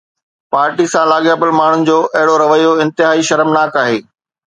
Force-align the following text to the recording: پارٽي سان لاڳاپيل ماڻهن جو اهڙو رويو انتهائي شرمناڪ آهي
پارٽي 0.53 0.85
سان 0.93 1.05
لاڳاپيل 1.11 1.51
ماڻهن 1.59 1.83
جو 1.89 1.97
اهڙو 2.21 2.33
رويو 2.43 2.71
انتهائي 2.87 3.27
شرمناڪ 3.29 3.79
آهي 3.83 3.99